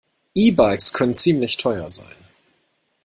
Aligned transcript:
E-Bikes 0.33 0.93
können 0.93 1.13
ziemlich 1.13 1.57
teuer 1.57 1.91
sein. 1.91 2.15